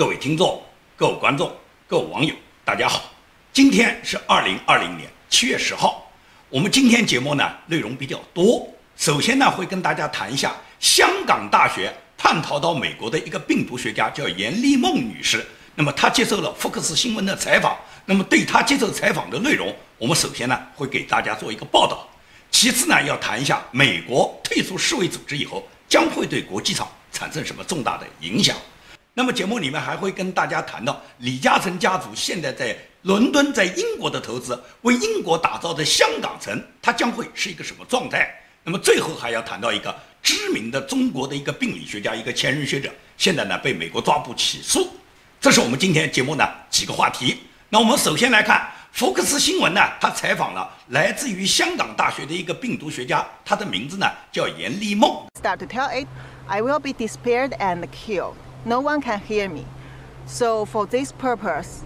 [0.00, 0.58] 各位听众、
[0.96, 1.54] 各位观众、
[1.86, 3.02] 各位网友，大家好！
[3.52, 6.10] 今天是二零二零年七月十号。
[6.48, 8.66] 我们今天节目呢内容比较多。
[8.96, 15.46] 首先呢会跟大家谈一下香港大学叛逃到美国的一个病毒学家，叫严丽梦女士。
[15.74, 17.76] 那么她接受了福克斯新闻的采访。
[18.06, 22.08] 那么对她接受采访的内容，我们首先呢会给大家做一个报道。
[22.50, 28.56] 其次呢要谈一下美国退出世卫组织以后，将会对国际上产生什么重大的影响。
[29.12, 38.32] 那么节目里面还会跟大家谈到李嘉诚家族现在在伦敦、在英国的投资，为英国打造的香港城，它将会是一个什么状态？
[38.62, 44.88] 那么最后还要谈到一个知名的中国的一个病理学家，一个前任学者，现在呢被美国抓捕起诉。
[45.40, 47.38] 这是我们今天节目呢几个话题。
[47.68, 55.26] 那我们首先来看福克斯新闻呢，他采访了来自于香港大学的一个病毒学家，他的名字呢叫严立梦。
[55.42, 56.06] Start to tell it,
[56.46, 58.34] I will be despaired and killed.
[58.64, 59.64] No one can hear me.
[60.26, 61.82] So for this purpose,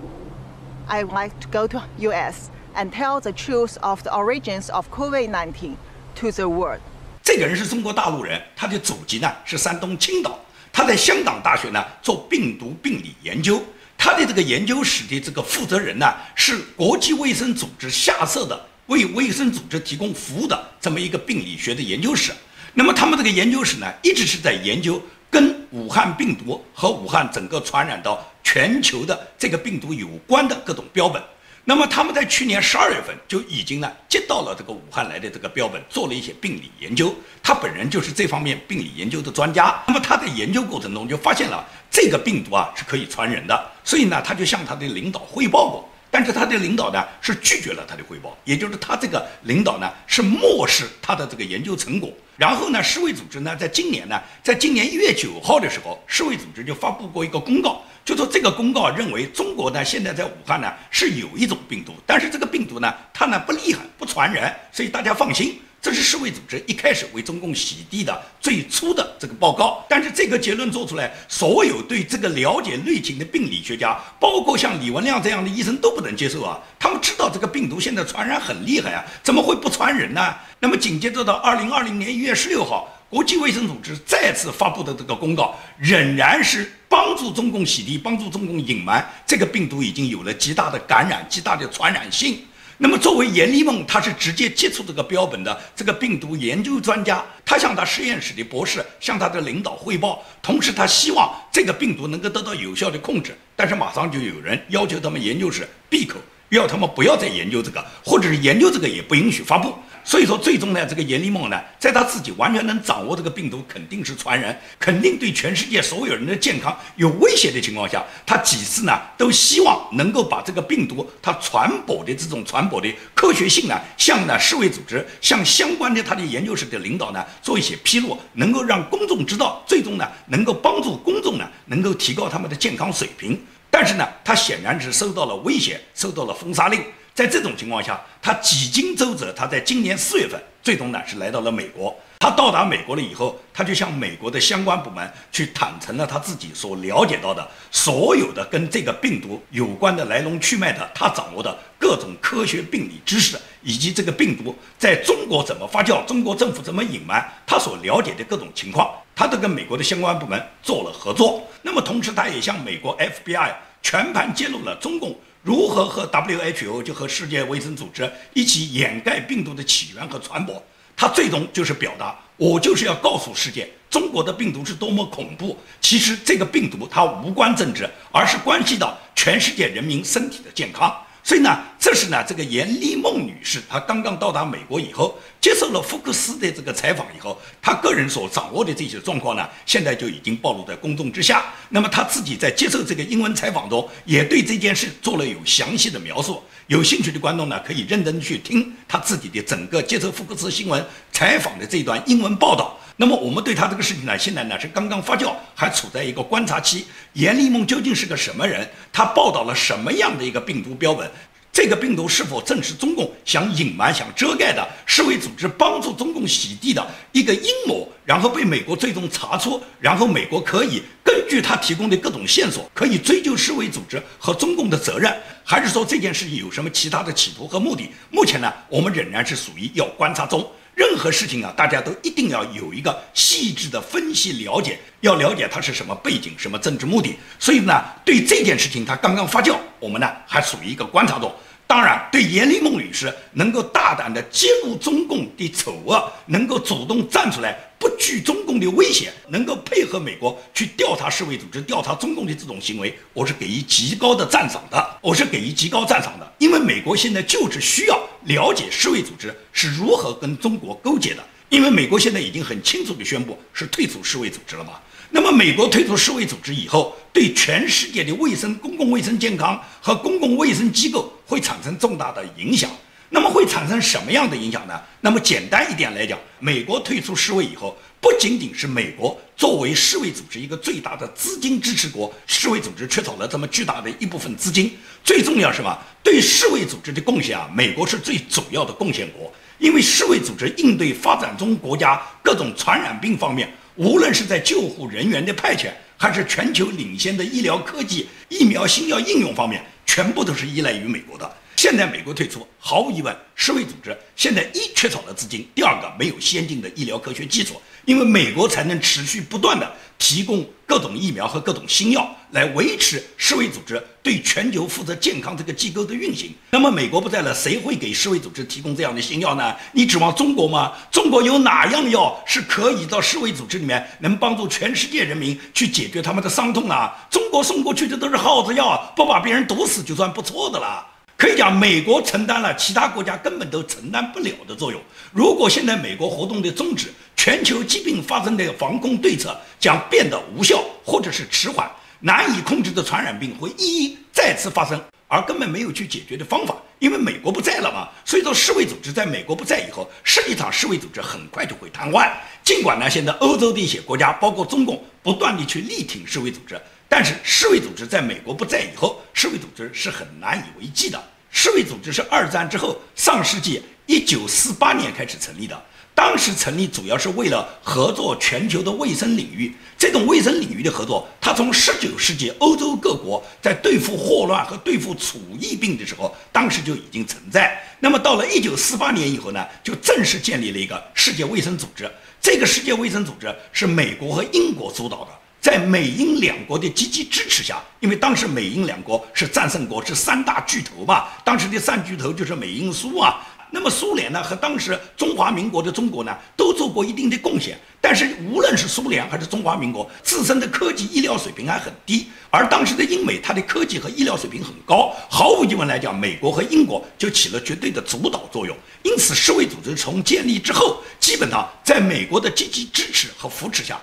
[0.87, 5.77] I like to go to US and tell the truth of the origins of COVID-19
[6.17, 6.81] to the world.
[7.23, 10.39] 这个人是中国大陆人，他的祖籍呢是山东青岛，
[10.73, 13.63] 他在香港大学呢做病毒病理研究，
[13.97, 22.33] 他的这个研究室的这个负责人呢是国际卫生组织下设的为卫生组织提供服务的这么一个病理学的研究室。
[22.75, 25.01] 那么他们这个研究室呢一直是在研究。
[25.35, 31.21] 跟武汉病毒和武汉整个传染到全球的这个病毒有关的各种标本，
[31.65, 37.13] 那么他们在去年十二月份就已经呢接到了这个武汉来的这个标本，做了一些病理研究。
[37.43, 39.83] 他本人就是这方面病理研究的专家。
[39.89, 45.89] 那么他在研究过程中就发现了这个病毒啊是可以传人的，所以呢他就向他的领导汇报过。
[46.15, 52.09] 但是他的领导呢是拒绝了他的汇报，也就是他这个领导呢是漠视他的这个研究成果。
[52.37, 65.61] 然后呢，世卫组织呢在今年呢，在今年一月九号的时候，世卫组织就发布过一个公告，就说这个公告认为中国呢现在在武汉呢是有一种病毒，但是这个病毒呢它呢不厉害，不传染，所以大家放心。
[65.85, 76.59] 这是世卫组织一开始为中共洗地的最初的这个报告，但是这个结论做出来，所有对这个了解内情的病理学家，包括像李文亮这样的医生都不能接受啊！
[76.79, 80.35] 他们知道这个病毒现在传染很厉害啊，怎么会不传人呢？
[80.59, 92.39] 那么紧接着到二零二零年一月十六号，国际卫生组织再次发布的这个公告，仍然是帮助中共洗地，帮助中共隐瞒这个病毒已经有了极大的感染、极大的传染性。
[92.77, 103.37] 那么，作为严立梦，他是直接接触这个标本的这个病毒研究专家，他向他实验室的博士、向他的领导汇报，同时他希望这个病毒能够得到有效的控制。
[103.55, 106.19] 但是马上就有人要求他们研究室闭口，
[106.49, 109.73] 要他们不要再研究这个，或者是研究这个也不允许发布。
[110.07, 133.43] 所以说，最终呢，这个严立梦呢，在他自己完全能掌握这个病毒肯定是传人，肯定对全世界所有人的健康有威胁的情况下，他几次呢都希望能够把这个病毒它传播的这种传播的科学性呢，向呢世卫组织、向相关的他的研究室的领导呢做一些披露，能够让公众知道，最终呢能够帮助公众呢能够提高他们的健康水平。
[133.71, 136.81] 但是呢，他显然是受到了威胁，受到了封杀令。
[137.15, 141.97] 在这种情况下，他几经周折，他在今年四月份最终呢是来到了美国。
[142.19, 161.47] 他到达美国了以后，他就向美国的相关部门去坦诚了他自己所了解到的所有的跟这个病毒有关的来龙去脉的，他掌握的各种科学病理知识，以及这个病毒在中国怎么发酵，中国政府怎么隐瞒，他所了解的各种情况，他都跟美国的相关部门做了合作。
[161.63, 163.53] 那么同时，他也向美国 FBI
[163.83, 165.17] 全盘揭露了中共。
[165.45, 170.61] 如何和 WHO 就和世界卫生组织一起掩盖病毒的起源和传播？
[170.97, 175.59] 他最终就是表达，我就是要告诉世界，中国的病毒是多么恐怖。
[175.83, 180.97] 其实这个病毒它无关政治，而是关系到全世界人民身体的健康。
[181.27, 191.47] 所以呢，这是呢，这个严丽梦女士，她刚刚到达美国以后，接受了福克斯的这个采访以后，她个人所掌握的这些状况呢，现在就已经暴露在公众之下。
[191.71, 196.43] 那么她自己在接受这个英文采访中，也对这件事做了有详细的描述。
[196.67, 202.79] 有兴趣的观众呢，可以认真去听她自己的整个接受福克斯新闻采访的这段英文报道。
[202.97, 206.87] 那么我们对他这个事情呢，现在呢是刚刚发酵，还处在一个观察期。
[207.15, 208.69] 严立梦究竟是个什么人？
[208.93, 211.11] 他报道了什么样的一个病毒标本？
[211.53, 217.89] 这个病毒是否正是中共想隐瞒、想遮盖的世卫组织帮助中共洗地的一个阴谋？
[218.05, 225.13] 然后被美国最终查出，然后美国可以根据他提供的各种线索，可以追究世卫组织和中共的责任？
[225.43, 227.89] 还是说这件事情有什么其他的企图和目的？
[228.11, 230.49] 目前呢，我们仍然是属于要观察中。
[230.75, 237.17] 任何事情啊，大家都一定要有一个细致的分析了解，要了解它是什么背景、什么政治目的。
[237.39, 241.33] 所以呢，对这件事情它刚刚发酵，我们呢还属于一个观察中。
[241.67, 254.99] 当然，对严立梦女士能够大胆地揭露中共的丑恶，能够主动站出来，不惧中共的威胁，能够配合美国去调查世卫组织、调查中共的这种行为，我是给予极高的赞赏的。
[255.01, 264.73] 我是给予极高赞赏的，因为美国现在就是需要了解世卫组织是如何跟中国勾结的，因为美国现在已经很清楚地宣布是退出世卫组织了嘛。
[265.11, 272.69] 那么，美国退出世卫组织以后，对全世界的卫生、公共卫生健康和公共卫生机构会产生重大的影响。
[273.15, 274.75] 那么，会产生什么样的影响呢？
[275.01, 284.77] 那么，简单一点来讲，美国退出世卫以后，不仅仅是美国作为世卫组织一个最大的资金支持国，世卫组织缺少了这么巨大的一部分资金。
[285.05, 285.79] 最重要是什么？
[286.03, 293.49] 对世卫组织的贡献啊，美国是最主要的贡献国，因为世卫组织应对发展中国家各种传染病方面。
[293.77, 301.33] 无论是在救护人员的派遣，还是全球领先的医疗科技、疫苗新药应用方面，全部都是依赖于美国的。
[301.65, 307.59] 现在美国退出，毫无疑问，世卫组织现在一缺少了资金，第二个没有先进的医疗科学基础。
[307.87, 316.35] 因为美国才能持续不断的提供各种疫苗和各种新药，来维持世卫组织对全球负责健康这个机构的运行。
[316.51, 319.57] 那么美国不在了，谁会给世卫组织提供这样的新药呢？
[319.73, 320.71] 你指望中国吗？
[320.91, 326.95] 中国有哪样药是可以到世卫组织里面能帮助全世界人民去解决他们的伤痛啊？
[327.09, 330.89] 中国送过去的都是耗子药，不把别人毒死就算不错的了。
[331.17, 334.81] 可以讲，美国承担了其他国家根本都承担不了的作用。
[335.13, 341.71] 如果现在美国活动的终止，全球疾病发生的防控对策将变得无效，或者是迟缓，
[342.01, 346.57] 难以控制的传染病会一一再次发生，而根本没有去解决的方法。
[346.81, 352.11] 因为美国不在了嘛，所以说世卫组织在美国不在以后，实际上世卫组织很快就会瘫痪。
[352.43, 361.03] 尽管呢，现在欧洲的一些国家，包括中共，不断的去力挺世卫组织，但是世卫组织在美国不在以后，世卫组织是很难以为继的。
[361.31, 365.59] 世卫组织是二战之后，上世纪一九四八年开始成立的。
[365.95, 369.51] 当时成立主要是为了合作全球的卫生领域。
[369.79, 377.59] 这种卫生领域的合作，它从十九世纪欧洲各国在对付霍乱和对付鼠疫病的时候，当时就已经存在。
[377.81, 381.91] 那么到了一九四八年以后呢，就正式建立了一个世界卫生组织。
[382.21, 385.09] 这个世界卫生组织是美国和英国主导的。
[385.45, 391.05] 在美英两国的积极支持下，因为当时美英两国是战胜国，是三大巨头嘛。
[391.23, 393.21] 当时的三巨头就是美英苏啊。
[393.51, 397.61] 那么苏联呢，和当时中华民国的中国呢，都做过一定的贡献。
[397.79, 402.07] 但是无论是苏联还是中华民国，自身的科技医疗水平还很低。
[402.31, 404.97] 而当时的英美，它的科技和医疗水平很高。
[405.11, 408.57] 毫无疑问来讲，美国和英国就起了绝对的主导作用。
[408.83, 413.79] 因此，世卫组织从建立之后，基本上在美国的积极支持和扶持下。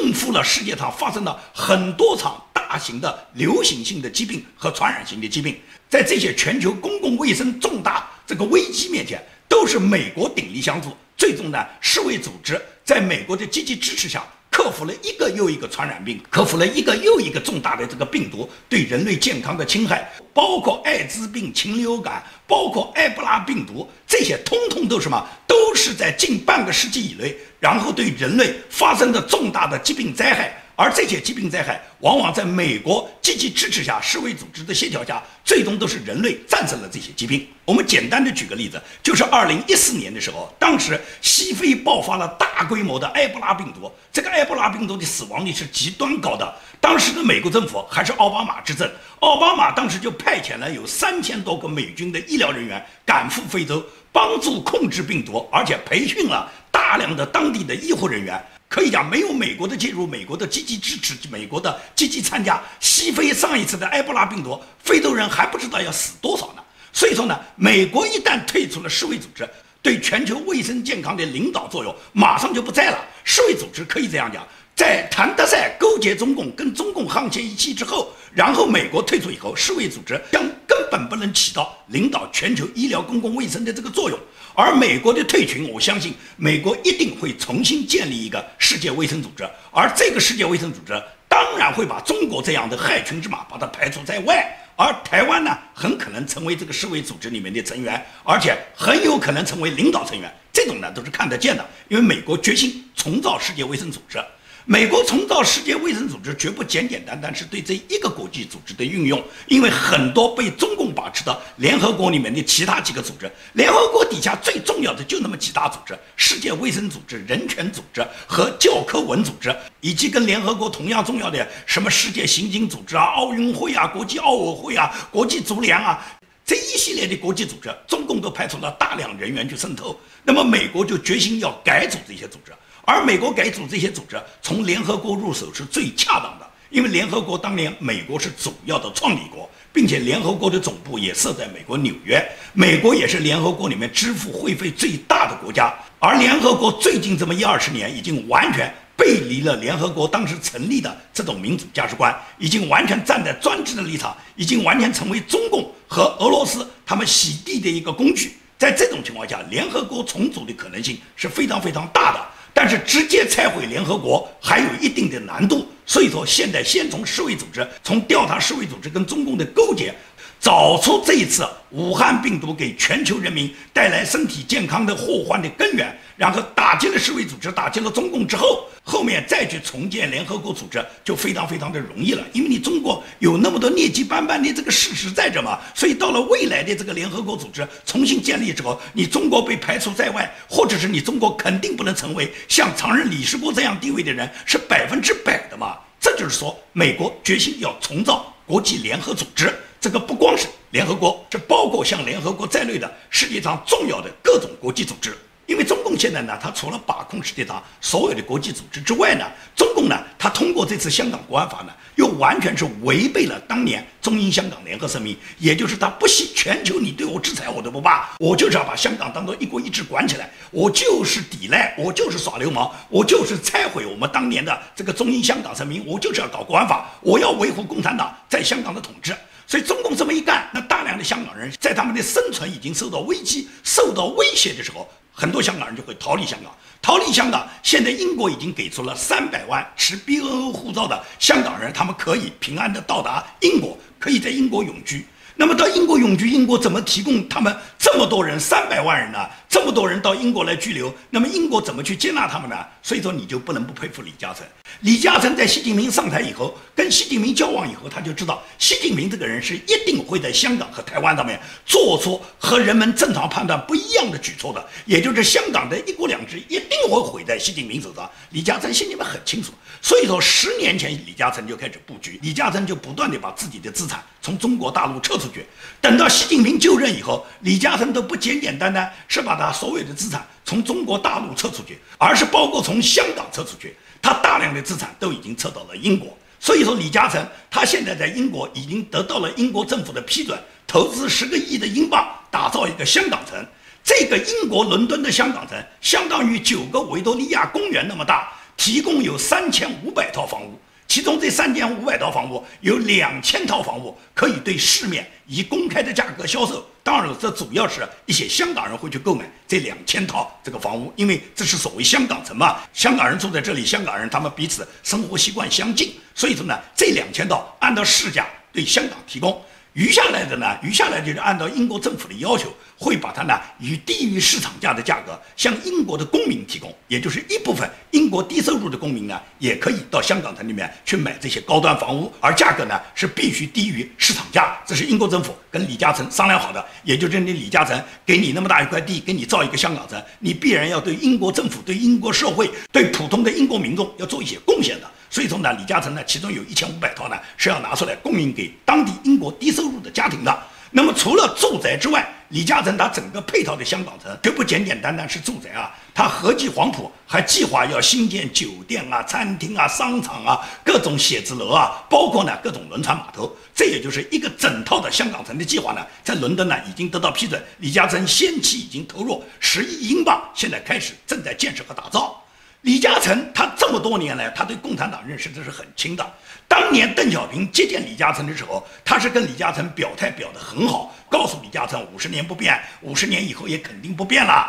[0.00, 5.58] 应付了世界上发生了很多场大型的流行性的疾病和传染性的疾病，
[5.88, 10.96] 在这些全球公共卫生重大这个危机面前，都是美国鼎力相助。
[11.16, 14.24] 最终呢，世卫组织在美国的积极支持下。
[14.52, 25.26] 克服了一个又一个传染病，克服了一个又一个重大的这个病毒对人类健康的侵害，包括艾滋病、禽流感，包括埃博拉病毒，这些通通都什么？
[25.46, 30.61] 都是在近半个世纪以内，然后对人类发生的重大的疾病灾害。
[30.82, 37.46] 而这些疾病灾害，往往在美国积极支持下、世卫组织的协调下，最终都是人类战胜了这些疾病。
[37.64, 46.52] 我们简单的举个例子，就是二零一四年的时候，当时西非爆发了大规模的埃博拉病毒，这个埃博拉病毒的死亡率是极端高的。
[46.80, 58.44] 当时的美国政府还是奥巴马执政，奥巴马当时就派遣了有三千多个美军的医疗人员赶赴非洲，帮助控制病毒，而且培训了大量的当地的医护人员。
[58.72, 66.62] 可以讲，没有美国的介入，美国的积极支持，美国的积极参加，西非上一次的埃博拉病毒，非洲人还不知道要死多少呢。
[66.90, 69.46] 所以说呢，美国一旦退出了世卫组织，
[69.82, 72.98] 对全球卫生健康的领导作用马上就不在了。
[73.24, 74.42] 世卫组织可以这样讲，
[74.74, 84.18] 在谭德赛勾结中共，跟中共沆瀣一气之后，然后美国退出以后，世卫组织将根本不能起到领导全球医疗公共卫生的这个作用。
[84.54, 90.92] 而美国的退群，我相信美国一定会重新建立一个世界卫生组织，而这个世界卫生组织
[91.28, 94.46] 当然会把中国这样的害群之马把它排除在外，
[94.76, 104.18] 而台湾呢，很可能成为这个世卫组织里面的成员，而且很有可能成为领导成员，这种呢都是看得见的，因为美国决心重造世界卫生组织。
[104.64, 126.00] 美国重造世界卫生组织绝不简简单单是对这一个国际组织的运用，因为很多被中共把持的联合国里面的其他几个组织，联合国底下最重要的就那么几大组织：世界卫生组织、人权组织和教科文组织，以及跟联合国同样重要的什么世界刑警组织啊、奥运会啊、国际奥委会啊、国际足联啊
[126.44, 129.98] 这一系列的国际组织，中共都派出了大量人员去渗透。
[130.22, 132.52] 那么美国就决心要改组这些组织。
[132.84, 142.20] 而美国改组这些组织，从联合国入手是最恰当的，因为联合国当年美国是主要的创立国，并且联合国的总部也设在美国纽约，
[142.52, 145.72] 美国也是联合国里面支付会费最大的国家。
[146.00, 158.32] 而联合国最近这么一二十年，已经完全背离了联合国当时成立的这种民主价值观，已经完全站在专制的立场，已经完全成为中共和俄罗斯他们洗地的一个工具。
[158.58, 162.20] 在这种情况下，联合国重组的可能性是非常非常大的。
[162.54, 169.94] 但是直接拆毁联合国还有一定的难度，所以说现在先从世卫组织，从调查世卫组织跟中共的勾结，
[170.42, 175.96] 找出这一次武汉病毒给全球人民带来身体健康的祸患的根源。
[176.16, 195.76] 然后打击了世卫组织，打击了中共之后，后面再去重建联合国组织就非常非常的容易了，因为你中国有那么多劣迹斑斑的这个事实在这嘛，所以到了未来的这个联合国组织重新建立之后，你中国被排除在外，或者是你中国肯定不能成为像常任理事国这样地位的人，是百分之百的嘛？
[196.00, 205.12] 这就是说，美国决心要重造国际联合组织，这个不光是联合国，这包括像联合国在内的世界上重要的各种国际组织。
[205.46, 229.12] 因为中共现在呢，它除了把控世界上所有的国际组织之外呢，中共呢，它通过这次香港国安法呢，又完全是违背了当年中英香港联合声明，也就是它不惜全球你对我制裁我都不怕，我就是要把香港当做一国一制管起来，我就是抵赖，我就是耍流氓，我就是拆毁我们当年的这个中英香港声明，我就是要搞国安法，我要维护共产党在香港的统治。
[229.46, 234.88] 所以中共这么一干，那大量的香港人在他们的生存已经受到危机、受到威胁的时候。
[235.14, 237.46] 很多香港人就会逃离香港，逃离香港。
[237.62, 245.06] 现在英国已经给出了三百万持 BNO 护照的香港人，他们可以平安的到达英国，可以在英国永居。
[245.36, 249.18] 那么到英国永居，英国怎么提供他们这么多人三百万人呢？
[249.52, 252.56] 这么多人到英国来居留，那么英国怎么去接纳他们呢？
[252.82, 254.46] 所以说你就不能不佩服李嘉诚。
[254.80, 268.10] 李嘉诚在习近平上台以后，跟习近平交往以后，他就知道 习近平这个人是一定会在香港和台湾上面做出和人们正常判断不一样的举措的，也就是香港的一国两制一定会毁在习近平手上。
[268.30, 275.44] 李嘉诚心里面很清楚，所以说十年前李嘉诚就开始布局，李嘉诚就不断的把自己的资产从中国大陆撤出去。
[275.82, 283.74] 等到习近平就任以后，李嘉诚都不简简单单是把他所有的资产从中国大陆撤出去，而是包括从香港撤出去。
[284.02, 293.42] 他大量的资产都已经撤到了英国，所以说李嘉诚他现在在英国已经得到了英国政府的批准，投资十个亿的英镑打造一个香港城。
[293.84, 300.60] 这个英国伦敦的香港城相当于九个维多利亚公园那么大，提供有三千五百套房屋。
[300.92, 306.68] 其中这三千五百套房屋，有两千套房屋可以对市面以公开的价格销售。
[306.82, 312.58] 当然了，这主要是一些香港人会去购买这两千套这个房屋，因为这是所谓香港城嘛。
[312.74, 319.42] 香港人住在这里，香港人他们彼此生活习惯相近，所以说呢，这两千套按照市价对香港提供。
[319.72, 320.58] 余下来的呢？
[320.62, 334.60] 余下来就是按照英国政府的要求，会把它呢以低于市场价的价格向英国的公民提供，也就是一部分英国低收入的公民呢，也可以到香港城里面去买这些高端房屋，而价格呢是必须低于市场价。
[334.66, 344.90] 这是英国政府跟李嘉诚商量好的，也就是你李嘉诚给你那么大一块地，给你造一个香港城，你必然要对英国政府、对英国社会、对普通的英国民众要做一些贡献的。
[345.08, 350.42] 所以说呢，李嘉诚呢，其中有一千五百套呢是要拿出来供应给当地英国低收入的家庭的。
[350.74, 363.30] 那么除了住宅之外，李嘉诚他整个配套的香港城绝不简简单单是住宅啊，他合计黄埔还计划要新建酒店啊、餐厅啊、商场啊、各种写字楼啊，包括呢各种轮船码头。
[363.54, 372.21] 这也就是一个整套的香港城的计划呢，在伦敦呢已经得到批准，李嘉诚先期已经投入十亿英镑，现在开始正在建设和打造。
[372.62, 376.06] 李嘉诚他这么多年来，他对共产党认识的是很清的。
[376.46, 384.46] 当年邓小平接见李嘉诚的时候，他是跟李嘉诚表态表得很好，告诉李嘉诚五十年不变，五十年以后也肯定不变了。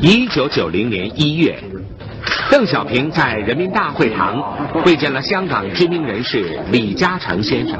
[0.00, 1.62] 一九九零年一月，
[2.50, 7.78] 邓小平在人民大会堂会见了香港知名人士李嘉诚先生。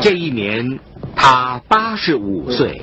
[0.00, 0.78] 这一年，
[1.16, 2.80] 他八十五岁。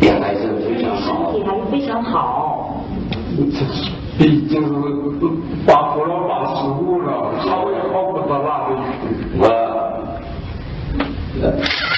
[0.00, 1.23] 也还是非常好。
[1.34, 2.84] 体还是非常好。
[4.16, 4.70] 毕竟是
[5.66, 8.94] 八过了八十五了，好也好不到哪里去。
[9.40, 9.42] 我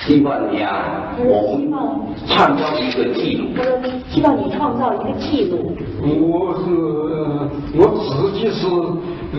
[0.07, 1.61] 希望你啊，我
[2.27, 3.49] 创造一个记录。
[3.55, 3.79] 他说
[4.09, 5.77] 希望你创造一个记录。
[6.01, 6.65] 我是
[7.77, 8.61] 我自己是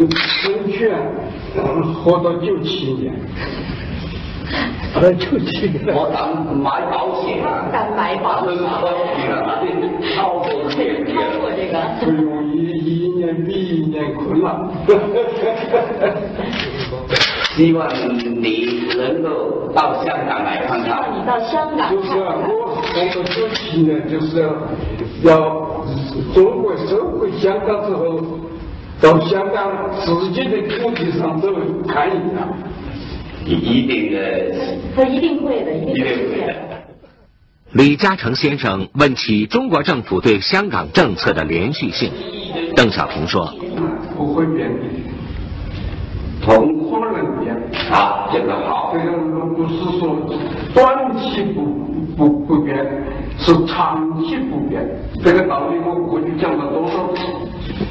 [0.05, 0.77] 生权
[2.03, 3.11] 活到九七年。
[5.13, 5.95] 九七年。
[5.95, 7.67] 我当买保险啊。
[7.71, 8.57] 敢买保险。
[10.15, 11.05] 超过这个。
[11.13, 11.73] 超过这个。
[12.03, 14.47] 不容易，一年比一年困难。
[17.55, 17.87] 希望
[18.41, 20.85] 你能够到香港来看看。
[20.85, 22.25] 希望你到香港就是我
[22.75, 24.47] 活到九七年，就是
[25.23, 25.29] 要
[26.35, 28.19] 中国收回香港之后，
[29.01, 31.49] 到香港自己的土地上走
[31.87, 32.19] 看一
[33.47, 33.55] 下。
[33.55, 34.19] 一定的。
[34.95, 36.55] 他一定会的，一定会的。
[37.73, 42.11] 李嘉诚先生问起中国政府对香港政策的连续性，
[42.75, 43.53] 邓小平说
[44.15, 44.79] ：“不会变的，
[46.41, 47.53] 同可能变。
[47.91, 48.93] 啊，这个好。
[48.93, 49.11] 这个
[49.53, 50.15] 不是说
[50.73, 51.61] 短期不
[52.15, 52.73] 不不变，
[53.37, 54.87] 是长期不变。
[55.21, 57.21] 这个道理我过去讲了多少次？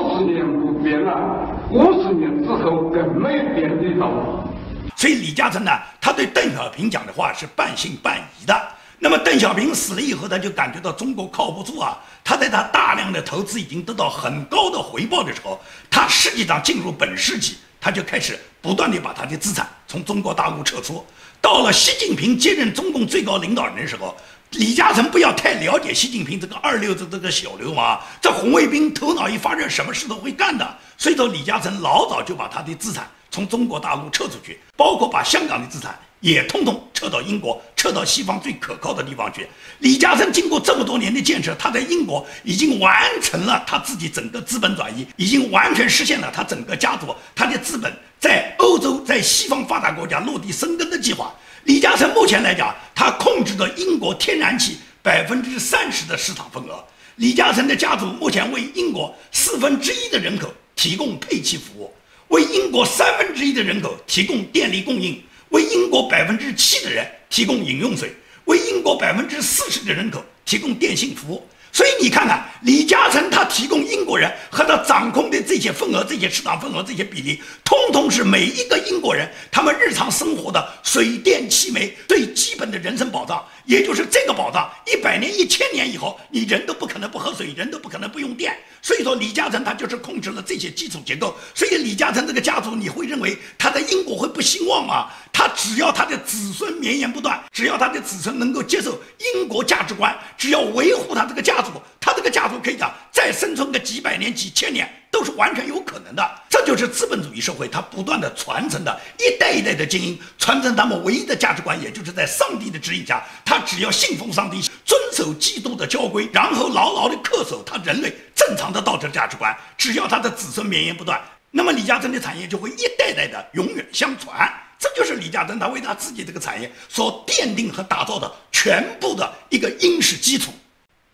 [2.62, 4.92] 十年之后更没变的道理。
[4.96, 8.56] 所以李嘉诚呢，他对邓小平讲的话是半信半疑的。
[9.00, 11.98] 那么邓小平死了以后，他就感觉到中国靠不住啊。
[12.24, 21.04] 他在他大量的投资已经得到很高的回报的时候，他实际上进入本世纪，他就开始不断的把他的资产从中国大陆撤出。
[21.42, 24.16] 到了习近平接任中共最高领导人的时候。
[24.52, 30.78] 李嘉诚不要太了解习近平这个二流子这个小流氓，这红卫兵头脑一发热，什么事都会干的。
[30.98, 39.48] 所以说，李嘉诚老早就把他的资产从中国大陆撤出去，包括把香港的资产也通通撤到英国，撤到西方最可靠的地方去。
[39.80, 47.90] 李嘉诚经过这么多年的建设，他在英国已经完成了他自己整个资本转移，已经完全实现了他整个家族他的资本
[48.20, 51.34] 在欧洲、在西方发达国家落地生根的计划。
[51.66, 56.84] 李嘉诚目前来讲，他控制着英国天然气百分之三十的市场份额。
[57.18, 61.94] 李嘉诚的家族目前为英国四分之一的人口提供配气服务，
[62.30, 68.12] 为英国三分之一的人口提供电力供应，为英国百分之七的人提供饮用水，
[68.46, 71.48] 为英国百分之四十的人口提供电信服务。
[71.72, 83.44] 所以你看看，李嘉诚他提供英国人和他掌控的这些份额、这些市场份额、这些比例，通通是每一个英国人他们日常生活的水电气煤最基本的人身保障。
[83.66, 88.58] 也就是这个保障，一百年、一千年以后，你人都不可能不喝水，人都不可能不用电。
[88.82, 91.36] 所以说，李嘉诚他就是控制了这些基础结构。
[91.54, 95.10] 所以，李嘉诚这个家族，你会认为他在英国会不兴旺吗？
[95.32, 99.00] 他只要他的子孙绵延不断，只要他的子孙能够接受
[99.36, 101.61] 英国价值观，只要维护他这个家
[102.00, 104.90] 他这个家族可以讲再生存个几百年、几千年。
[105.12, 121.22] 都是完全有可能的，这就是资本主义社会它不断的传承的一代一代的精英传承他们唯一的价值观，也就是在上帝的指引下，他只要信奉上帝，遵守基督的教规，然后牢牢的恪守他人类正常的道德价值观，只要他的子孙绵延不断，
[121.52, 124.50] 那么李嘉诚的产业就会一代代的永远相传。
[124.80, 130.54] 这就是李嘉诚他为他自己这个产业所奠定和打造的全部的一个殷实基础。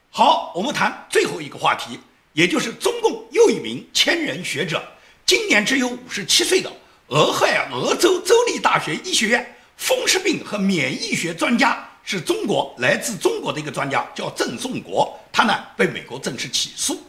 [0.10, 2.00] 好，我们谈最后一个话题。
[2.34, 4.80] 也就是中共又一名千人学者，
[5.26, 6.72] 今年只有五十七岁的
[7.08, 15.20] 俄亥俄州州立大学医学院风湿病和免疫学专家，是中国来自中国的一个专家，叫郑颂国。
[15.32, 17.02] 他呢被美国正式起诉，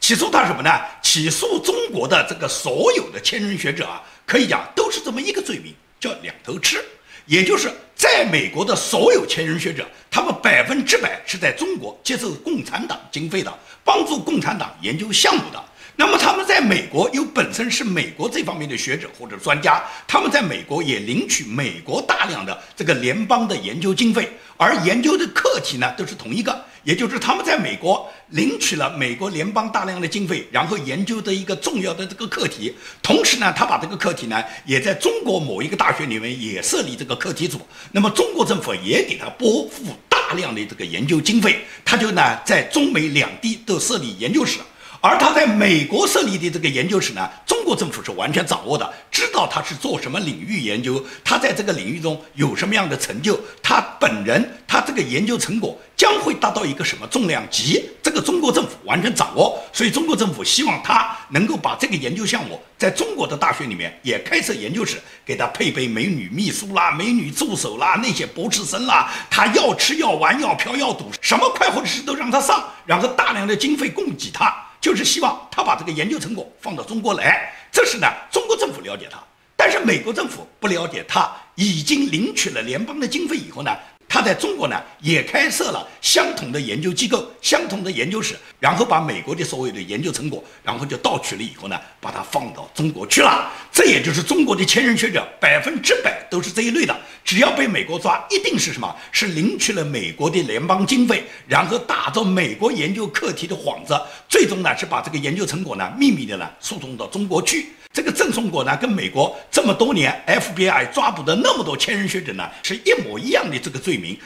[0.00, 0.70] 起诉他什么呢？
[1.02, 6.84] 起诉中国的这个所有的千人学者啊，可以讲都是这么一个罪名，叫两头吃。
[7.26, 15.64] 也就是在美国的所有前人学者，他们百分之百是在中国接受共产党经费的，帮助共产党研究项目的。
[15.96, 26.64] 那么他们在美国又本身是美国这方面的学者或者专家，他们在美国也领取美国大量的这个联邦的研究经费，而研究的课题呢都是同一个。
[26.84, 32.74] 也就是他们在美国领取了美国联邦大量的经费，然后研究的一个重要的这个课题。
[33.02, 37.60] 同时呢，他把这个课题呢，也在中国某一个大学里面也设立这个课题组。
[37.90, 44.58] 那么中国政府也给他拨付大量的这个研究经费，他就呢在中美两地都设立研究室。
[45.06, 59.62] 而他在美国设立的这个研究室呢，中国政府是完全掌握的，知道他是做什么领域研究，他在这个领域中有什么样的成就，他本人他这个研究成果将会达到一个什么重量级，这个中国政府完全掌握。
[59.74, 74.63] 所以中国政府希望他能够把这个研究项目在中国的大学里面也开设研究室，给他配备美女秘书啦、美女助手啦、那些博士生啦，他要吃要玩要嫖要赌，什么快活的事都让他上，然后大量的经费供给他。
[74.84, 79.18] 就是希望他把这个研究成果放到中国来，这是呢中国政府了解他，
[79.56, 83.74] 但是美国政府不了解他已经领取了联邦的经费以后呢。
[84.14, 93.50] 他在中国呢，也开设了相同的研究机构、相同的研究室，然后把美国的所有的研究成果，然后就盗取了以后呢，把它放到中国去了。
[93.72, 98.94] 这也就是中国的前人学者百分之百都是这一类的，只要被美国抓，一定是什么？
[99.10, 107.66] 是领取了美国的联邦经费，然后打着美国研究课题的幌子，最终呢是把这个研究成果呢秘密的呢输送到中国去。
[107.94, 114.18] 这个赠送国呢，跟美国这么多年 FBI 抓捕的那么多千人学者呢，是一模一样的这个罪名，